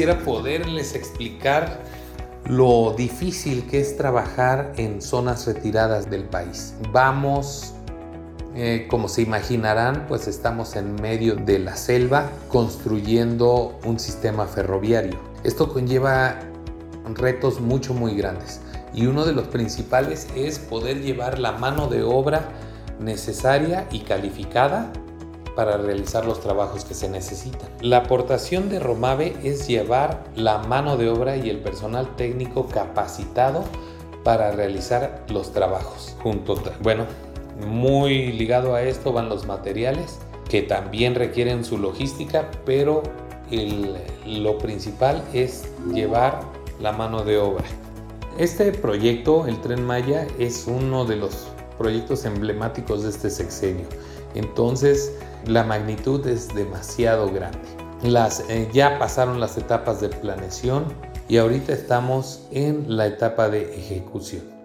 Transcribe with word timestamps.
quisiera 0.00 0.24
poderles 0.24 0.94
explicar 0.94 1.82
lo 2.46 2.94
difícil 2.96 3.66
que 3.66 3.80
es 3.80 3.98
trabajar 3.98 4.72
en 4.78 5.02
zonas 5.02 5.46
retiradas 5.46 6.08
del 6.08 6.24
país. 6.24 6.72
Vamos, 6.90 7.74
eh, 8.54 8.86
como 8.88 9.10
se 9.10 9.20
imaginarán, 9.20 10.06
pues 10.08 10.26
estamos 10.26 10.74
en 10.76 10.94
medio 10.94 11.36
de 11.36 11.58
la 11.58 11.76
selva 11.76 12.30
construyendo 12.48 13.78
un 13.84 13.98
sistema 13.98 14.46
ferroviario. 14.46 15.18
Esto 15.44 15.70
conlleva 15.70 16.38
retos 17.16 17.60
mucho 17.60 17.92
muy 17.92 18.14
grandes 18.14 18.62
y 18.94 19.04
uno 19.04 19.26
de 19.26 19.34
los 19.34 19.48
principales 19.48 20.28
es 20.34 20.58
poder 20.58 21.02
llevar 21.02 21.38
la 21.38 21.52
mano 21.52 21.88
de 21.88 22.04
obra 22.04 22.48
necesaria 23.00 23.86
y 23.90 24.00
calificada 24.00 24.90
para 25.60 25.76
realizar 25.76 26.24
los 26.24 26.40
trabajos 26.40 26.86
que 26.86 26.94
se 26.94 27.06
necesitan. 27.10 27.68
La 27.82 27.98
aportación 27.98 28.70
de 28.70 28.80
Romave 28.80 29.36
es 29.44 29.68
llevar 29.68 30.24
la 30.34 30.56
mano 30.56 30.96
de 30.96 31.10
obra 31.10 31.36
y 31.36 31.50
el 31.50 31.58
personal 31.58 32.16
técnico 32.16 32.66
capacitado 32.66 33.64
para 34.24 34.52
realizar 34.52 35.22
los 35.28 35.52
trabajos. 35.52 36.16
Junto, 36.22 36.56
bueno, 36.80 37.04
muy 37.68 38.32
ligado 38.32 38.74
a 38.74 38.80
esto 38.80 39.12
van 39.12 39.28
los 39.28 39.44
materiales 39.44 40.18
que 40.48 40.62
también 40.62 41.14
requieren 41.14 41.62
su 41.62 41.76
logística, 41.76 42.50
pero 42.64 43.02
lo 44.24 44.56
principal 44.56 45.22
es 45.34 45.64
llevar 45.92 46.40
la 46.80 46.92
mano 46.92 47.22
de 47.22 47.36
obra. 47.36 47.66
Este 48.38 48.72
proyecto, 48.72 49.46
el 49.46 49.60
Tren 49.60 49.84
Maya, 49.84 50.26
es 50.38 50.66
uno 50.66 51.04
de 51.04 51.16
los 51.16 51.48
proyectos 51.76 52.24
emblemáticos 52.24 53.02
de 53.02 53.10
este 53.10 53.28
sexenio. 53.28 53.84
Entonces, 54.34 55.12
la 55.46 55.64
magnitud 55.64 56.26
es 56.26 56.54
demasiado 56.54 57.30
grande. 57.30 57.58
Eh, 58.48 58.68
ya 58.72 58.98
pasaron 58.98 59.40
las 59.40 59.58
etapas 59.58 60.00
de 60.00 60.08
planeación 60.08 60.84
y 61.28 61.36
ahorita 61.36 61.72
estamos 61.72 62.46
en 62.50 62.96
la 62.96 63.06
etapa 63.06 63.50
de 63.50 63.74
ejecución. 63.78 64.60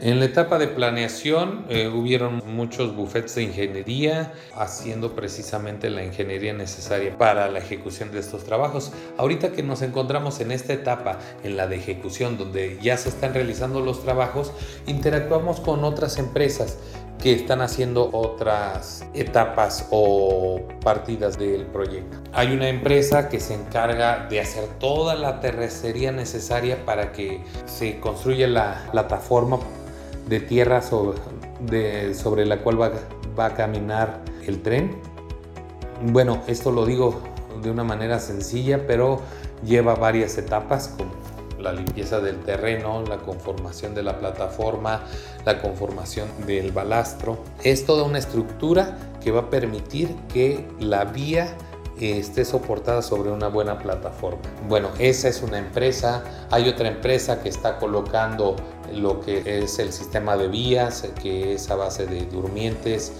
En 0.00 0.18
la 0.18 0.24
etapa 0.24 0.58
de 0.58 0.66
planeación 0.66 1.66
eh, 1.68 1.88
hubieron 1.88 2.42
muchos 2.46 2.96
bufetes 2.96 3.36
de 3.36 3.44
ingeniería 3.44 4.32
haciendo 4.56 5.14
precisamente 5.14 5.88
la 5.88 6.04
ingeniería 6.04 6.52
necesaria 6.52 7.16
para 7.16 7.48
la 7.48 7.60
ejecución 7.60 8.10
de 8.10 8.18
estos 8.18 8.42
trabajos. 8.42 8.92
Ahorita 9.18 9.52
que 9.52 9.62
nos 9.62 9.82
encontramos 9.82 10.40
en 10.40 10.50
esta 10.50 10.72
etapa, 10.72 11.20
en 11.44 11.56
la 11.56 11.68
de 11.68 11.76
ejecución, 11.76 12.36
donde 12.36 12.76
ya 12.82 12.96
se 12.96 13.08
están 13.08 13.34
realizando 13.34 13.80
los 13.80 14.02
trabajos, 14.02 14.52
interactuamos 14.86 15.60
con 15.60 15.84
otras 15.84 16.18
empresas 16.18 16.78
que 17.24 17.32
están 17.32 17.62
haciendo 17.62 18.10
otras 18.12 19.02
etapas 19.14 19.88
o 19.90 20.60
partidas 20.82 21.38
del 21.38 21.64
proyecto. 21.64 22.18
Hay 22.34 22.52
una 22.52 22.68
empresa 22.68 23.30
que 23.30 23.40
se 23.40 23.54
encarga 23.54 24.26
de 24.28 24.40
hacer 24.40 24.66
toda 24.78 25.14
la 25.14 25.40
terracería 25.40 26.12
necesaria 26.12 26.84
para 26.84 27.12
que 27.12 27.42
se 27.64 27.98
construya 27.98 28.46
la 28.46 28.88
plataforma 28.92 29.58
de 30.28 30.40
tierra 30.40 30.82
sobre, 30.82 32.12
sobre 32.12 32.44
la 32.44 32.58
cual 32.58 32.82
va, 32.82 32.92
va 33.38 33.46
a 33.46 33.54
caminar 33.54 34.20
el 34.46 34.60
tren. 34.60 34.94
Bueno, 36.02 36.42
esto 36.46 36.72
lo 36.72 36.84
digo 36.84 37.22
de 37.62 37.70
una 37.70 37.84
manera 37.84 38.20
sencilla, 38.20 38.86
pero 38.86 39.22
lleva 39.64 39.94
varias 39.94 40.36
etapas 40.36 40.94
la 41.64 41.72
limpieza 41.72 42.20
del 42.20 42.38
terreno, 42.40 43.02
la 43.02 43.16
conformación 43.16 43.94
de 43.94 44.02
la 44.02 44.18
plataforma, 44.18 45.02
la 45.44 45.60
conformación 45.60 46.28
del 46.46 46.70
balastro. 46.70 47.38
Es 47.64 47.86
toda 47.86 48.04
una 48.04 48.18
estructura 48.18 48.96
que 49.22 49.32
va 49.32 49.40
a 49.40 49.50
permitir 49.50 50.14
que 50.32 50.68
la 50.78 51.04
vía 51.04 51.56
esté 52.00 52.44
soportada 52.44 53.02
sobre 53.02 53.30
una 53.30 53.48
buena 53.48 53.78
plataforma. 53.78 54.40
Bueno, 54.68 54.90
esa 54.98 55.28
es 55.28 55.42
una 55.42 55.58
empresa. 55.58 56.22
Hay 56.50 56.68
otra 56.68 56.88
empresa 56.88 57.42
que 57.42 57.48
está 57.48 57.78
colocando 57.78 58.56
lo 58.92 59.20
que 59.20 59.42
es 59.62 59.78
el 59.78 59.92
sistema 59.92 60.36
de 60.36 60.48
vías, 60.48 61.08
que 61.22 61.54
es 61.54 61.70
a 61.70 61.76
base 61.76 62.06
de 62.06 62.26
durmientes 62.26 63.12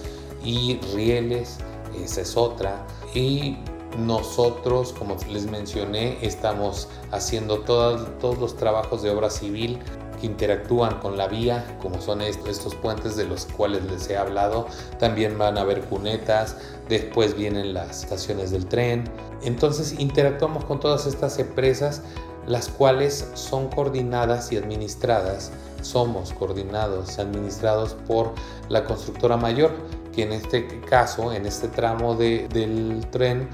y 0.43 0.79
rieles. 0.93 1.57
Esa 2.03 2.21
es 2.21 2.37
otra. 2.37 2.85
Y 3.13 3.57
nosotros, 3.97 4.93
como 4.93 5.15
les 5.29 5.45
mencioné, 5.45 6.17
estamos 6.21 6.87
haciendo 7.11 7.59
todos 7.59 8.39
los 8.39 8.55
trabajos 8.55 9.01
de 9.01 9.09
obra 9.09 9.29
civil 9.29 9.79
que 10.19 10.27
interactúan 10.27 10.99
con 10.99 11.17
la 11.17 11.27
vía, 11.27 11.77
como 11.81 12.01
son 12.01 12.21
estos 12.21 12.73
puentes 12.75 13.15
de 13.15 13.25
los 13.25 13.45
cuales 13.45 13.83
les 13.85 14.09
he 14.09 14.17
hablado. 14.17 14.67
También 14.97 15.37
van 15.37 15.57
a 15.57 15.61
haber 15.61 15.81
cunetas, 15.81 16.55
después 16.87 17.35
vienen 17.35 17.73
las 17.73 18.03
estaciones 18.03 18.51
del 18.51 18.65
tren. 18.65 19.03
Entonces 19.43 19.99
interactuamos 19.99 20.63
con 20.65 20.79
todas 20.79 21.05
estas 21.05 21.37
empresas, 21.39 22.01
las 22.47 22.69
cuales 22.69 23.29
son 23.33 23.69
coordinadas 23.69 24.51
y 24.51 24.57
administradas. 24.57 25.51
Somos 25.81 26.33
coordinados 26.33 27.17
y 27.17 27.21
administrados 27.21 27.95
por 28.07 28.33
la 28.69 28.85
constructora 28.85 29.37
mayor, 29.37 29.71
que 30.13 30.23
en 30.23 30.31
este 30.31 30.79
caso, 30.81 31.33
en 31.33 31.45
este 31.45 31.67
tramo 31.67 32.15
del 32.15 33.05
tren, 33.11 33.49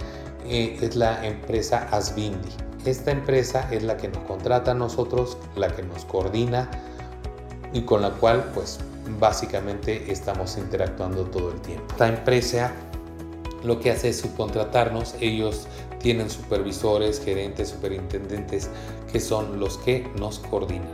eh, 0.52 0.78
es 0.82 0.98
la 0.98 1.26
empresa 1.26 1.88
Asbindi. 1.92 2.50
Esta 2.86 3.12
empresa 3.12 3.70
es 3.72 3.84
la 3.84 3.96
que 3.96 4.10
nos 4.10 4.24
contrata 4.26 4.72
a 4.72 4.74
nosotros, 4.74 5.38
la 5.56 5.70
que 5.70 5.82
nos 5.82 6.04
coordina 6.04 6.70
y 7.72 7.84
con 7.84 8.02
la 8.02 8.10
cual 8.12 8.52
pues 8.54 8.80
básicamente 9.18 10.12
estamos 10.12 10.58
interactuando 10.58 11.24
todo 11.24 11.52
el 11.52 11.62
tiempo. 11.62 11.86
Esta 11.92 12.10
empresa 12.10 12.74
lo 13.64 13.80
que 13.80 13.92
hace 13.92 14.10
es 14.10 14.20
subcontratarnos, 14.20 15.16
ellos 15.22 15.68
tienen 16.00 16.30
supervisores, 16.30 17.24
gerentes, 17.24 17.70
superintendentes 17.70 18.70
que 19.10 19.22
son 19.22 19.58
los 19.58 19.78
que 19.78 20.10
nos 20.20 20.40
coordinan, 20.40 20.90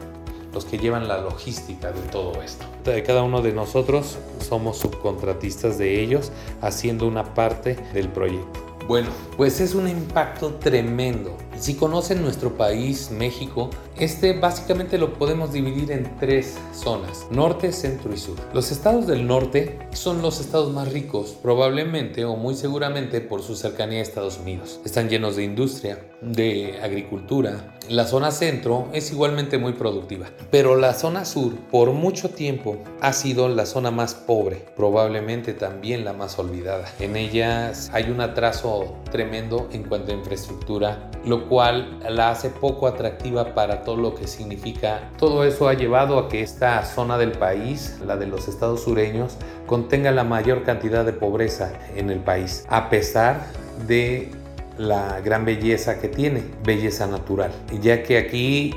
los 0.53 0.65
que 0.65 0.77
llevan 0.77 1.07
la 1.07 1.19
logística 1.19 1.91
de 1.91 2.01
todo 2.11 2.43
esto. 2.43 2.65
De 2.83 3.01
cada 3.01 3.23
uno 3.23 3.41
de 3.41 3.53
nosotros 3.53 4.19
somos 4.47 4.77
subcontratistas 4.77 5.79
de 5.79 5.99
ellos 5.99 6.31
haciendo 6.61 7.07
una 7.07 7.33
parte 7.33 7.75
del 7.93 8.09
proyecto. 8.09 8.66
Bueno, 8.87 9.09
pues 9.35 9.59
es 9.59 9.75
un 9.75 9.89
impacto 9.89 10.53
tremendo. 10.55 11.37
Si 11.59 11.73
conocen 11.73 12.21
nuestro 12.21 12.55
país, 12.55 13.09
México, 13.09 13.71
este 13.97 14.33
básicamente 14.33 14.99
lo 14.99 15.13
podemos 15.13 15.51
dividir 15.51 15.91
en 15.91 16.15
tres 16.19 16.55
zonas, 16.71 17.25
norte, 17.31 17.71
centro 17.71 18.13
y 18.13 18.17
sur. 18.17 18.35
Los 18.53 18.71
estados 18.71 19.07
del 19.07 19.25
norte 19.25 19.79
son 19.91 20.21
los 20.21 20.39
estados 20.39 20.71
más 20.71 20.93
ricos, 20.93 21.35
probablemente 21.41 22.25
o 22.25 22.35
muy 22.35 22.53
seguramente 22.53 23.21
por 23.21 23.41
su 23.41 23.55
cercanía 23.55 23.99
a 23.99 24.03
Estados 24.03 24.37
Unidos. 24.37 24.79
Están 24.85 25.09
llenos 25.09 25.35
de 25.35 25.45
industria, 25.45 25.99
de 26.21 26.79
agricultura. 26.81 27.75
La 27.89 28.05
zona 28.05 28.31
centro 28.31 28.87
es 28.93 29.11
igualmente 29.11 29.57
muy 29.57 29.73
productiva, 29.73 30.27
pero 30.51 30.75
la 30.75 30.93
zona 30.93 31.25
sur 31.25 31.55
por 31.71 31.91
mucho 31.91 32.29
tiempo 32.29 32.77
ha 33.01 33.13
sido 33.13 33.47
la 33.49 33.65
zona 33.65 33.89
más 33.89 34.13
pobre, 34.13 34.63
probablemente 34.75 35.53
también 35.53 36.05
la 36.05 36.13
más 36.13 36.37
olvidada. 36.37 36.85
En 36.99 37.15
ellas 37.15 37.89
hay 37.93 38.11
un 38.11 38.21
atraso 38.21 38.95
tremendo 39.11 39.69
en 39.71 39.83
cuanto 39.83 40.11
a 40.11 40.15
infraestructura, 40.15 41.09
cual 41.47 41.99
la 42.09 42.31
hace 42.31 42.49
poco 42.49 42.87
atractiva 42.87 43.53
para 43.53 43.83
todo 43.83 43.97
lo 43.97 44.15
que 44.15 44.27
significa. 44.27 45.09
Todo 45.17 45.43
eso 45.43 45.67
ha 45.67 45.73
llevado 45.73 46.19
a 46.19 46.29
que 46.29 46.41
esta 46.41 46.83
zona 46.85 47.17
del 47.17 47.31
país, 47.31 47.99
la 48.05 48.17
de 48.17 48.27
los 48.27 48.47
estados 48.47 48.83
sureños, 48.83 49.37
contenga 49.65 50.11
la 50.11 50.23
mayor 50.23 50.63
cantidad 50.63 51.05
de 51.05 51.13
pobreza 51.13 51.73
en 51.95 52.09
el 52.09 52.19
país, 52.19 52.65
a 52.69 52.89
pesar 52.89 53.47
de 53.87 54.31
la 54.77 55.21
gran 55.21 55.45
belleza 55.45 55.99
que 55.99 56.07
tiene, 56.07 56.43
belleza 56.63 57.07
natural, 57.07 57.51
ya 57.81 58.03
que 58.03 58.17
aquí 58.17 58.73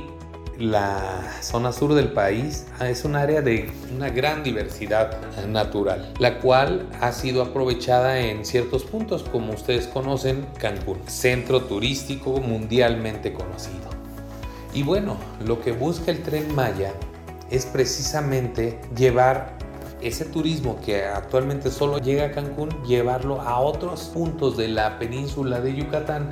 la 0.60 1.38
zona 1.40 1.72
sur 1.72 1.94
del 1.94 2.12
país 2.12 2.66
es 2.80 3.06
un 3.06 3.16
área 3.16 3.40
de 3.40 3.72
una 3.96 4.10
gran 4.10 4.42
diversidad 4.42 5.16
natural, 5.48 6.12
la 6.18 6.38
cual 6.38 6.86
ha 7.00 7.12
sido 7.12 7.42
aprovechada 7.42 8.20
en 8.20 8.44
ciertos 8.44 8.84
puntos, 8.84 9.22
como 9.22 9.54
ustedes 9.54 9.86
conocen, 9.86 10.46
Cancún, 10.58 10.98
centro 11.06 11.62
turístico 11.62 12.40
mundialmente 12.40 13.32
conocido. 13.32 13.88
Y 14.74 14.82
bueno, 14.82 15.16
lo 15.46 15.62
que 15.62 15.72
busca 15.72 16.10
el 16.10 16.22
tren 16.22 16.54
Maya 16.54 16.92
es 17.50 17.64
precisamente 17.64 18.78
llevar 18.94 19.58
ese 20.02 20.26
turismo 20.26 20.78
que 20.84 21.04
actualmente 21.04 21.70
solo 21.70 21.98
llega 21.98 22.26
a 22.26 22.30
Cancún, 22.32 22.68
llevarlo 22.86 23.40
a 23.40 23.58
otros 23.60 24.10
puntos 24.12 24.58
de 24.58 24.68
la 24.68 24.98
península 24.98 25.60
de 25.60 25.74
Yucatán 25.74 26.30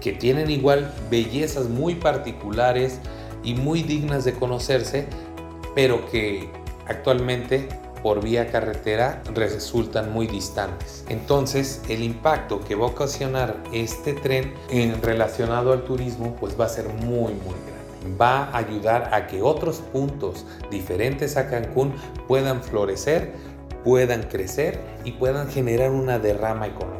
que 0.00 0.12
tienen 0.12 0.50
igual 0.50 0.92
bellezas 1.10 1.68
muy 1.68 1.94
particulares, 1.94 2.98
y 3.42 3.54
muy 3.54 3.82
dignas 3.82 4.24
de 4.24 4.34
conocerse, 4.34 5.06
pero 5.74 6.08
que 6.10 6.50
actualmente 6.86 7.68
por 8.02 8.22
vía 8.22 8.50
carretera 8.50 9.22
resultan 9.34 10.12
muy 10.12 10.26
distantes. 10.26 11.04
Entonces, 11.08 11.82
el 11.88 12.02
impacto 12.02 12.60
que 12.60 12.74
va 12.74 12.86
a 12.86 12.88
ocasionar 12.88 13.56
este 13.72 14.14
tren 14.14 14.54
en 14.70 15.00
relacionado 15.02 15.72
al 15.72 15.84
turismo 15.84 16.36
pues 16.40 16.58
va 16.58 16.66
a 16.66 16.68
ser 16.68 16.88
muy 16.88 17.34
muy 17.34 17.54
grande. 17.66 18.18
Va 18.18 18.44
a 18.44 18.58
ayudar 18.58 19.10
a 19.12 19.26
que 19.26 19.42
otros 19.42 19.78
puntos 19.92 20.46
diferentes 20.70 21.36
a 21.36 21.50
Cancún 21.50 21.94
puedan 22.26 22.62
florecer, 22.62 23.34
puedan 23.84 24.22
crecer 24.24 24.80
y 25.04 25.12
puedan 25.12 25.50
generar 25.50 25.90
una 25.90 26.18
derrama 26.18 26.66
económica. 26.66 26.99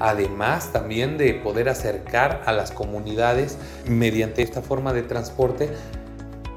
Además 0.00 0.72
también 0.72 1.18
de 1.18 1.34
poder 1.34 1.68
acercar 1.68 2.42
a 2.46 2.52
las 2.52 2.72
comunidades 2.72 3.58
mediante 3.86 4.42
esta 4.42 4.62
forma 4.62 4.92
de 4.92 5.02
transporte 5.02 5.70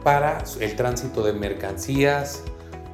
para 0.04 0.44
el 0.60 0.76
tránsito 0.76 1.24
de 1.24 1.34
mercancías, 1.34 2.44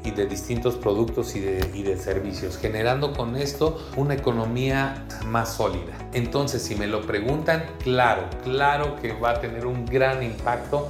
y 0.04 0.12
de 0.12 0.26
distintos 0.26 0.76
productos 0.76 1.36
y 1.36 1.42
de, 1.42 1.98
servicios, 1.98 2.58
generando 2.58 3.14
con 3.14 3.36
esto 3.36 3.78
una 3.98 4.14
economía 4.14 5.06
más 5.26 5.56
sólida. 5.56 5.94
Entonces, 6.14 6.62
si 6.62 6.76
me 6.76 6.88
lo 6.88 7.02
preguntan, 7.02 7.66
claro, 7.84 8.24
claro 8.44 8.96
que 9.02 9.14
va 9.14 9.32
a 9.32 9.42
tener 9.42 9.66
un 9.66 9.86
gran 9.86 10.24
impacto 10.24 10.88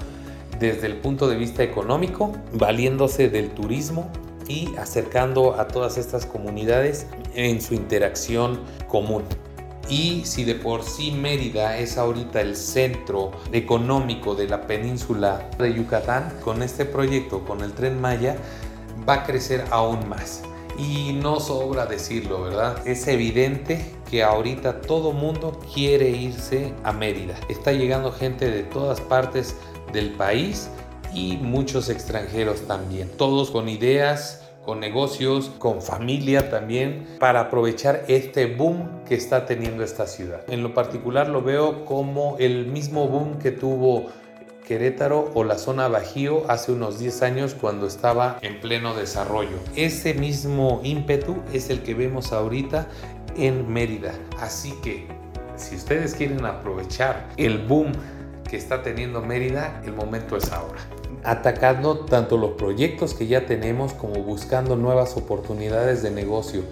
desde 0.60 0.88
el 0.88 0.98
punto 0.98 1.28
de 1.28 1.38
vista 1.38 1.64
económico, 1.64 2.34
valiéndose 2.54 3.30
del 3.30 3.50
turismo 3.50 4.12
y 4.48 4.76
acercando 4.78 5.60
a 5.60 5.68
todas 5.68 5.98
estas 5.98 6.26
comunidades 6.26 7.08
en 7.34 7.62
su 7.62 7.74
interacción 7.74 8.60
común. 8.88 9.24
Y 9.90 10.24
si 10.26 10.44
de 10.44 10.56
por 10.56 10.84
sí 10.84 11.12
Mérida 11.12 11.78
es 11.78 11.98
ahorita 11.98 12.42
el 12.42 12.56
centro 12.56 13.32
económico 13.52 14.36
de 14.36 14.48
la 14.48 14.68
península 14.68 15.50
de 15.58 15.74
Yucatán, 15.74 16.32
con 16.44 16.62
este 16.62 16.86
proyecto, 16.86 17.44
con 17.44 17.62
el 17.62 17.74
tren 17.74 18.00
Maya, 18.00 18.38
va 19.08 19.16
a 19.16 19.24
crecer 19.24 19.66
aún 19.72 20.08
más. 20.08 20.44
Y 20.78 21.14
no 21.14 21.40
sobra 21.40 21.86
decirlo, 21.88 22.44
¿verdad? 22.44 22.88
Es 22.88 23.08
evidente 23.08 23.84
que 24.10 24.24
ahorita 24.24 24.82
todo 24.82 25.12
mundo 25.12 25.60
quiere 25.74 26.10
irse 26.10 26.74
a 26.84 26.94
Mérida. 26.94 27.36
Está 27.50 27.72
llegando 27.74 28.12
gente 28.12 28.50
de 28.50 28.64
todas 28.64 29.02
partes 29.02 29.56
del 29.92 30.12
país 30.12 30.70
y 31.14 31.38
muchos 31.38 31.90
extranjeros 31.90 32.62
también. 32.68 33.10
Todos 33.18 33.52
con 33.52 33.68
ideas, 33.68 34.49
con 34.70 34.80
negocios, 34.80 35.50
con 35.58 35.82
familia 35.82 36.52
también, 36.52 37.08
para 37.18 37.40
aprovechar 37.40 38.06
este 38.08 38.46
boom 38.46 39.04
que 39.04 39.16
está 39.16 39.48
teniendo 39.48 39.84
esta 39.84 40.06
ciudad. 40.06 40.42
En 40.48 40.62
lo 40.62 40.76
particular 40.76 41.28
lo 41.28 41.42
veo 41.42 41.86
como 41.86 42.36
el 42.38 42.68
mismo 42.68 43.08
boom 43.08 43.40
que 43.40 43.50
tuvo 43.50 44.12
Querétaro 44.68 45.32
o 45.34 45.44
la 45.44 45.58
zona 45.58 45.88
Bajío 45.88 46.44
hace 46.52 46.72
unos 46.72 47.00
10 47.00 47.24
años 47.24 47.56
cuando 47.60 47.88
estaba 47.88 48.38
en 48.44 48.62
pleno 48.62 48.94
desarrollo. 48.94 49.58
Ese 49.76 50.14
mismo 50.14 50.82
ímpetu 50.84 51.38
es 51.52 51.72
el 51.72 51.82
que 51.82 51.96
vemos 51.96 52.32
ahorita 52.32 52.88
en 53.36 53.74
Mérida. 53.74 54.14
Así 54.40 54.72
que 54.84 55.08
si 55.56 55.78
ustedes 55.78 56.14
quieren 56.14 56.46
aprovechar 56.46 57.28
el 57.38 57.58
boom 57.58 57.92
que 58.48 58.58
está 58.58 58.84
teniendo 58.84 59.20
Mérida, 59.24 59.82
el 59.84 59.94
momento 59.94 60.38
es 60.38 60.52
ahora. 60.52 60.78
Atacando 61.24 62.00
tanto 62.00 62.38
los 62.38 62.52
proyectos 62.52 63.14
que 63.14 63.28
ya 63.28 63.46
tenemos 63.46 63.94
como 63.94 64.24
buscando 64.24 64.76
nuevas 64.76 65.18
oportunidades 65.18 66.02
de 66.02 66.12
negocio, 66.12 66.64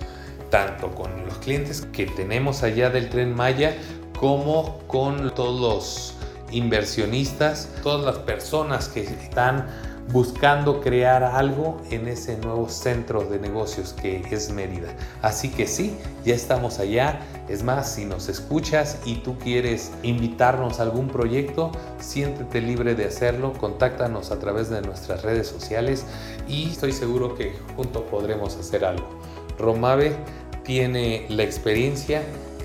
tanto 0.49 0.91
con 0.91 1.25
los 1.25 1.37
clientes 1.39 1.87
que 1.91 2.05
tenemos 2.05 2.63
allá 2.63 2.89
del 2.89 3.09
tren 3.09 3.35
Maya 3.35 3.75
como 4.19 4.79
con 4.87 5.33
todos 5.35 5.61
los 5.61 6.13
inversionistas, 6.51 7.69
todas 7.83 8.05
las 8.05 8.17
personas 8.23 8.87
que 8.87 9.01
están 9.01 9.67
buscando 10.11 10.79
crear 10.79 11.23
algo 11.23 11.81
en 11.89 12.07
ese 12.07 12.37
nuevo 12.37 12.69
centro 12.69 13.25
de 13.25 13.39
negocios 13.39 13.93
que 13.93 14.23
es 14.31 14.51
Mérida. 14.51 14.89
Así 15.21 15.49
que 15.49 15.67
sí, 15.67 15.97
ya 16.23 16.33
estamos 16.33 16.79
allá. 16.79 17.19
Es 17.49 17.63
más, 17.63 17.93
si 17.93 18.05
nos 18.05 18.29
escuchas 18.29 18.99
y 19.05 19.15
tú 19.15 19.37
quieres 19.37 19.91
invitarnos 20.03 20.79
a 20.79 20.83
algún 20.83 21.07
proyecto, 21.07 21.71
siéntete 21.99 22.61
libre 22.61 22.95
de 22.95 23.05
hacerlo. 23.05 23.53
Contáctanos 23.53 24.31
a 24.31 24.39
través 24.39 24.69
de 24.69 24.81
nuestras 24.81 25.23
redes 25.23 25.47
sociales 25.47 26.05
y 26.47 26.69
estoy 26.69 26.93
seguro 26.93 27.35
que 27.35 27.53
juntos 27.75 28.03
podremos 28.09 28.55
hacer 28.57 28.85
algo. 28.85 29.07
Romave 29.59 30.15
tiene 30.63 31.25
la 31.29 31.43
experiencia 31.43 32.21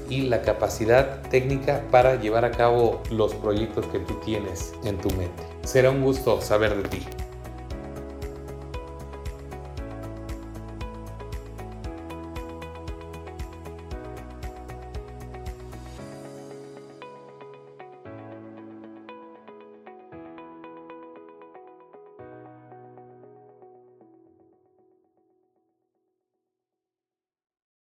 y 0.08 0.22
la 0.22 0.42
capacidad 0.42 1.22
técnica 1.22 1.84
para 1.90 2.16
llevar 2.16 2.44
a 2.44 2.50
cabo 2.50 3.02
los 3.10 3.34
proyectos 3.34 3.86
que 3.86 3.98
tú 4.00 4.14
tienes 4.24 4.74
en 4.84 4.98
tu 4.98 5.08
mente. 5.10 5.42
Será 5.64 5.90
un 5.90 6.02
gusto 6.02 6.40
saber 6.40 6.76
de 6.82 6.88
ti. 6.88 7.06